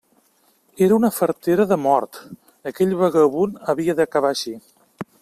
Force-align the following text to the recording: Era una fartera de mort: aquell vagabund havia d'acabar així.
Era 0.85 0.95
una 1.01 1.11
fartera 1.17 1.67
de 1.73 1.77
mort: 1.83 2.19
aquell 2.71 2.97
vagabund 3.05 3.63
havia 3.75 3.97
d'acabar 4.01 4.33
així. 4.39 4.57